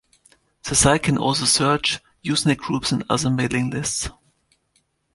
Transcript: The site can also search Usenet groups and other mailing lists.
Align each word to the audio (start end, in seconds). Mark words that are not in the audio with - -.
The 0.63 0.73
site 0.73 1.03
can 1.03 1.19
also 1.19 1.45
search 1.45 1.99
Usenet 2.25 2.57
groups 2.57 2.91
and 2.91 3.03
other 3.07 3.29
mailing 3.29 3.69
lists. 3.69 4.09